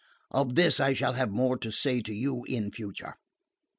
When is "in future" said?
2.47-3.13